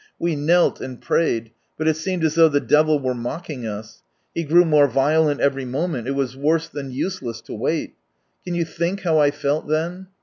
We 0.17 0.35
knelt 0.35 0.81
and 0.81 0.99
prayed, 0.99 1.51
but 1.77 1.87
it 1.87 1.93
seemed 1.95 2.23
as 2.23 2.33
though 2.33 2.49
the 2.49 2.59
devil 2.59 2.99
were 2.99 3.13
mocking 3.13 3.67
us. 3.67 4.01
He 4.33 4.43
grew 4.43 4.65
more 4.65 4.87
violent 4.87 5.41
every 5.41 5.63
moment; 5.63 6.07
it 6.07 6.15
was 6.15 6.35
worse 6.35 6.67
than 6.67 6.89
useless 6.89 7.39
to 7.41 7.53
wait 7.53 7.93
Can 8.43 8.55
you 8.55 8.65
think 8.65 9.01
how 9.01 9.19
I 9.19 9.29
felt 9.29 9.67
then 9.67 10.07